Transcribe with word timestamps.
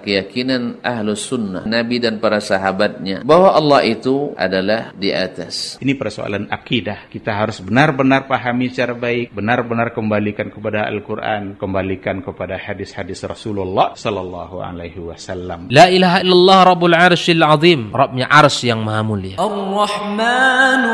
keyakinan 0.00 0.80
ahlu 0.80 1.12
sunnah 1.12 1.64
Nabi 1.68 2.00
dan 2.00 2.16
para 2.16 2.40
sahabatnya 2.40 3.20
bahwa 3.22 3.52
Allah 3.52 3.84
itu 3.84 4.32
adalah 4.34 4.96
di 4.96 5.12
atas. 5.12 5.76
Ini 5.78 5.92
persoalan 5.94 6.48
akidah. 6.48 7.12
Kita 7.12 7.36
harus 7.36 7.60
benar-benar 7.60 8.24
pahami 8.24 8.72
secara 8.72 8.96
baik 8.96 9.36
benar-benar 9.36 9.92
kembalikan 9.92 10.48
kepada 10.48 10.88
Al-Quran 10.88 11.60
kembalikan 11.60 12.24
kepada 12.24 12.56
hadis-hadis 12.56 13.20
Rasulullah 13.28 13.92
Sallallahu 13.92 14.64
Alaihi 14.64 15.00
Wasallam. 15.02 15.68
La 15.68 15.92
ilaha 15.92 16.24
illallah 16.24 16.58
Rabbul 16.72 16.96
Arshil 16.96 17.42
Azim. 17.44 17.92
Rabbnya 17.92 18.30
Arsh 18.32 18.64
yang 18.64 18.80
maha 18.80 19.02
mulia. 19.04 19.36
Ar-Rahmanu 19.36 20.88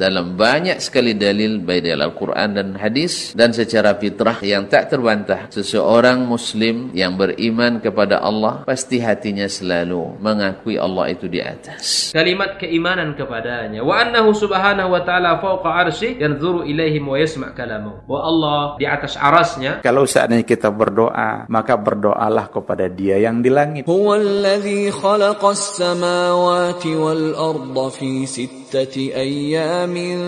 Dalam 0.00 0.26
banyak 0.38 0.78
sekali 0.80 1.12
dalil 1.18 1.60
baik 1.60 1.82
dalam 1.84 2.14
Al-Quran 2.14 2.48
dan 2.54 2.68
hadis 2.78 3.34
dan 3.34 3.50
secara 3.50 3.98
fitrah 3.98 4.38
yang 4.40 4.70
tak 4.70 4.86
terbantah 4.94 5.50
sesuai 5.50 5.73
Seorang 5.74 6.30
muslim 6.30 6.94
yang 6.94 7.18
beriman 7.18 7.82
kepada 7.82 8.22
Allah 8.22 8.62
pasti 8.62 9.02
hatinya 9.02 9.50
selalu 9.50 10.22
mengakui 10.22 10.78
Allah 10.78 11.10
itu 11.10 11.26
di 11.26 11.42
atas. 11.42 12.14
Kalimat 12.14 12.62
keimanan 12.62 13.18
kepadanya 13.18 13.82
wa 13.82 13.98
annahu 13.98 14.30
subhanahu 14.30 14.94
wa 14.94 15.02
ta'ala 15.02 15.42
fawqa 15.42 15.82
arsy 15.82 16.14
yanzuru 16.14 16.62
ilaihim 16.62 17.10
wa 17.10 17.18
yasma' 17.18 17.58
kalamu. 17.58 18.06
Wa 18.06 18.22
Allah 18.22 18.60
di 18.78 18.86
atas 18.86 19.18
arasnya. 19.18 19.82
Kalau 19.82 20.06
seandainya 20.06 20.46
kita 20.46 20.70
berdoa, 20.70 21.50
maka 21.50 21.74
berdoalah 21.74 22.54
kepada 22.54 22.86
Dia 22.86 23.18
yang 23.18 23.42
di 23.42 23.50
langit. 23.50 23.90
Huwallazi 23.90 24.94
khalaqas 24.94 25.82
samawati 25.82 26.94
wal 26.94 27.34
arda 27.34 27.86
fi 27.90 28.22
sittati 28.30 29.10
ayyamin 29.10 30.22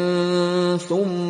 thumma 0.82 1.25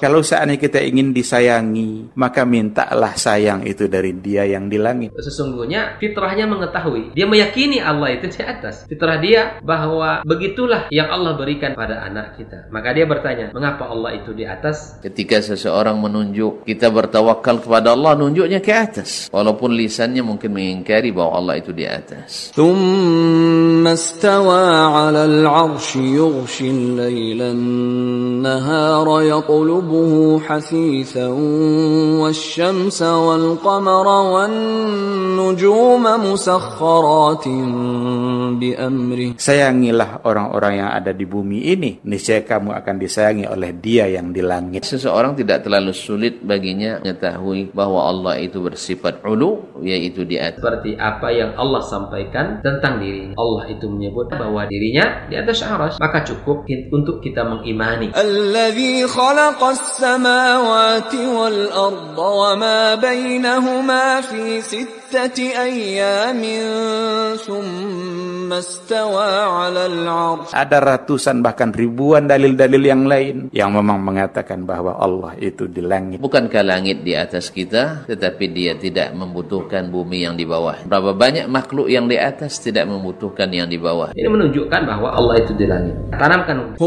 Kalau 0.00 0.20
seandainya 0.20 0.60
kita 0.60 0.80
ingin 0.84 1.12
disayangi, 1.12 2.14
maka 2.14 2.42
mintalah 2.44 3.14
sayang 3.16 3.64
itu 3.66 3.88
dari 3.88 4.12
Dia 4.20 4.44
yang 4.48 4.68
di 4.68 4.78
langit. 4.80 5.12
sesungguhnya 5.14 5.96
fitrahnya 5.98 6.44
mengetahui. 6.44 7.16
Dia 7.16 7.26
meyakini 7.26 7.80
Allah 7.80 8.14
itu 8.16 8.28
di 8.28 8.42
atas. 8.44 8.84
Fitrah 8.86 9.18
dia 9.18 9.58
bahwa 9.64 10.20
begitulah 10.22 10.88
yang 10.92 11.08
Allah 11.08 11.32
berikan 11.34 11.72
pada 11.72 12.04
anak 12.04 12.36
kita. 12.36 12.68
Maka 12.68 12.92
dia 12.92 13.06
bertanya, 13.08 13.50
mengapa 13.56 13.88
Allah 13.88 14.14
itu 14.16 14.36
di 14.36 14.44
atas? 14.44 15.00
Ketika 15.00 15.40
seseorang 15.40 15.96
menunjuk 15.98 16.68
kita 16.68 16.92
bertawakal 16.92 17.60
kepada 17.64 17.96
Allah 17.96 18.14
nunjuknya 18.18 18.60
ke 18.60 18.72
atas 18.72 19.28
walaupun 19.32 19.72
lisannya 19.74 20.22
mungkin 20.22 20.52
mengingkari 20.52 21.10
bahwa 21.10 21.40
Allah 21.40 21.54
itu 21.60 21.72
di 21.72 21.84
atas. 21.88 22.52
ثم 22.54 23.86
استوى 23.86 24.66
على 24.96 25.24
العرش 25.24 25.96
يغشي 25.96 26.70
الليل 26.70 27.40
النهار 27.79 29.21
يطلبه 29.21 30.39
حثيثا 30.39 31.27
والشمس 32.21 33.01
والقمر 33.01 34.07
والنجوم 35.38 36.02
مسخرات 36.32 37.44
بأمره 38.60 39.30
Sayangilah 39.38 40.24
orang-orang 40.26 40.82
yang 40.82 40.90
ada 40.90 41.12
di 41.14 41.26
bumi 41.26 41.70
ini, 41.70 42.02
niscaya 42.06 42.42
kamu 42.42 42.74
akan 42.74 42.94
disayangi 42.98 43.46
oleh 43.46 43.70
Dia 43.76 44.10
yang 44.10 44.34
di 44.34 44.42
langit. 44.42 44.82
Seseorang 44.86 45.34
tidak 45.38 45.62
terlalu 45.66 45.92
sulit 45.94 46.40
baginya 46.42 46.98
mengetahui 47.02 47.70
bahwa 47.70 48.08
Allah 48.08 48.34
itu 48.40 48.58
bersifat 48.58 49.22
ulu 49.22 49.80
yaitu 49.84 50.26
di 50.26 50.38
atas. 50.38 50.58
Seperti 50.58 50.96
apa 50.98 51.28
yang 51.30 51.54
Allah 51.54 51.82
sampaikan 51.84 52.58
tentang 52.60 52.98
dirinya. 52.98 53.34
Allah 53.36 53.64
itu 53.70 53.86
menyebut 53.86 54.32
bahwa 54.32 54.66
dirinya 54.66 55.28
di 55.30 55.34
atas 55.38 55.62
aras. 55.62 55.94
Maka 56.00 56.24
cukup 56.26 56.66
ki- 56.66 56.90
untuk 56.90 57.22
kita 57.22 57.44
mengimani. 57.46 58.10
الذي 58.14 59.06
خلق 59.06 59.60
السماوات 59.60 61.12
والأرض 61.14 62.18
وما 62.18 62.80
بينهما 62.94 64.04
في 64.20 64.60
ستة 64.60 65.07
ada 70.53 70.77
ratusan 70.81 71.41
bahkan 71.41 71.73
ribuan 71.73 72.29
dalil-dalil 72.29 72.83
yang 72.85 73.03
lain 73.09 73.35
yang 73.49 73.73
memang 73.73 74.01
mengatakan 74.01 74.65
bahwa 74.69 74.97
Allah 75.01 75.33
itu 75.41 75.65
di 75.65 75.81
langit. 75.81 76.21
Bukankah 76.21 76.61
langit 76.61 77.01
di 77.01 77.17
atas 77.17 77.49
kita 77.49 78.05
tetapi 78.05 78.45
dia 78.53 78.77
tidak 78.77 79.13
membutuhkan 79.17 79.89
bumi 79.89 80.29
yang 80.29 80.37
di 80.37 80.45
bawah. 80.45 80.85
Berapa 80.85 81.17
banyak 81.17 81.45
makhluk 81.49 81.89
yang 81.89 82.05
di 82.05 82.17
atas 82.17 82.61
tidak 82.61 82.85
membutuhkan 82.85 83.49
yang 83.49 83.65
di 83.65 83.81
bawah. 83.81 84.13
Ini 84.13 84.29
menunjukkan 84.29 84.81
bahwa 84.85 85.09
Allah 85.13 85.35
itu 85.41 85.53
di 85.57 85.65
langit. 85.65 85.93
Tanamkan. 86.13 86.77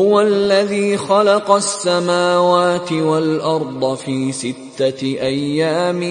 ستة 4.72 5.02
أيام 5.18 6.02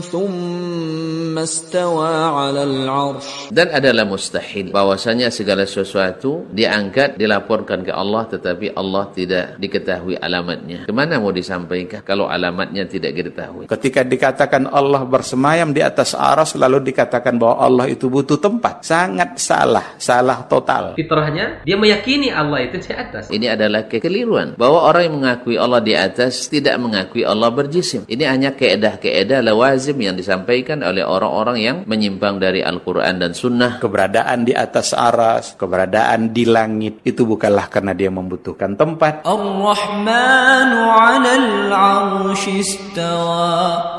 ثم 0.00 1.34
استوى 1.34 2.14
على 2.38 2.62
العرش 2.62 3.50
Dan 3.50 3.68
adalah 3.74 4.06
mustahil 4.06 4.70
bahwasanya 4.70 5.28
segala 5.28 5.66
sesuatu 5.66 6.46
diangkat, 6.50 7.18
dilaporkan 7.20 7.82
ke 7.82 7.92
Allah 7.92 8.24
tetapi 8.30 8.72
Allah 8.72 9.10
tidak 9.12 9.58
diketahui 9.58 10.14
alamatnya. 10.16 10.86
Kemana 10.86 11.18
mau 11.18 11.34
disampaikan 11.34 12.06
kalau 12.06 12.30
alamatnya 12.30 12.86
tidak 12.86 13.12
diketahui? 13.18 13.66
Ketika 13.66 14.06
dikatakan 14.06 14.70
Allah 14.70 15.02
bersemayam 15.04 15.74
di 15.74 15.82
atas 15.82 16.14
aras 16.14 16.54
lalu 16.54 16.86
dikatakan 16.94 17.34
bahwa 17.36 17.56
Allah 17.60 17.86
itu 17.90 18.06
butuh 18.06 18.38
tempat. 18.38 18.86
Sangat 18.86 19.42
salah, 19.42 19.98
salah 19.98 20.46
total. 20.46 20.94
fitrahnya. 20.94 21.66
Dia 21.66 21.76
meyakini 21.76 22.30
Allah 22.30 22.62
itu 22.62 22.78
di 22.78 22.92
atas. 22.94 23.28
Ini 23.28 23.58
adalah 23.58 23.90
kekeliruan. 23.90 24.54
Bahwa 24.54 24.86
orang 24.86 25.02
yang 25.10 25.16
mengakui 25.18 25.56
Allah 25.58 25.82
di 25.82 25.94
atas 25.98 26.46
tidak 26.46 26.78
mengakui 26.78 27.26
Allah 27.26 27.49
Allah 27.51 27.67
berjisim. 27.67 28.07
Ini 28.07 28.23
hanya 28.31 28.55
keedah-keedah 28.55 29.43
lawazim 29.43 29.99
yang 29.99 30.15
disampaikan 30.15 30.79
oleh 30.87 31.03
orang-orang 31.03 31.59
yang 31.59 31.77
menyimpang 31.83 32.39
dari 32.39 32.63
Al-Quran 32.63 33.19
dan 33.19 33.35
Sunnah. 33.35 33.83
Keberadaan 33.83 34.47
di 34.47 34.55
atas 34.55 34.95
aras, 34.95 35.59
keberadaan 35.59 36.31
di 36.31 36.47
langit, 36.47 37.03
itu 37.03 37.27
bukanlah 37.27 37.67
karena 37.67 37.91
dia 37.91 38.07
membutuhkan 38.07 38.79
tempat. 38.79 39.27
Ar-Rahmanu 39.27 40.79
alal. 40.95 42.31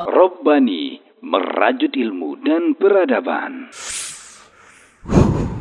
Rabbani, 0.08 0.84
merajut 1.20 1.92
ilmu 1.92 2.40
dan 2.40 2.72
peradaban. 2.72 3.68